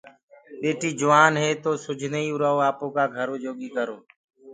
ٻٽيٚ 0.61 0.97
جوآن 0.99 1.33
هي 1.43 1.51
تو 1.63 1.69
اُرا 1.73 1.77
ڪو 1.79 1.81
سُجھدي 1.85 2.25
آپو 2.69 2.87
ڪآ 2.95 3.03
گھرو 3.17 3.35
جوگي 3.43 3.69
ڪرو۔ 3.75 3.97